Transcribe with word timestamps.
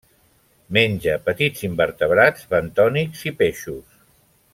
Menja 0.77 1.17
petits 1.27 1.67
invertebrats 1.69 2.47
bentònics 2.55 3.21
i 3.33 3.37
peixos. 3.43 4.01